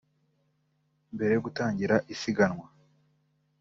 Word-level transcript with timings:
Mbere 1.13 1.31
yo 1.35 1.41
gutangira 1.45 1.95
isiganwa 2.13 2.65